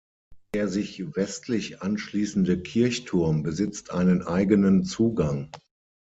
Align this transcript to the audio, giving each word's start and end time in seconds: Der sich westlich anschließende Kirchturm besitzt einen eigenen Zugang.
Der 0.55 0.67
sich 0.67 0.99
westlich 1.15 1.83
anschließende 1.83 2.59
Kirchturm 2.63 3.43
besitzt 3.43 3.91
einen 3.91 4.23
eigenen 4.23 4.83
Zugang. 4.83 5.51